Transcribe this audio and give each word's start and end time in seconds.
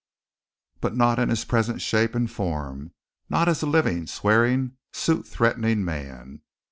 But 0.79 0.95
not 0.95 1.19
in 1.19 1.29
his 1.29 1.45
present 1.45 1.79
shape 1.79 2.15
and 2.15 2.25
form; 2.27 2.91
not 3.29 3.47
as 3.47 3.61
a 3.61 3.67
living, 3.67 4.07
swearing, 4.07 4.77
suit 4.91 5.27
threatening 5.27 5.85
man. 5.85 6.41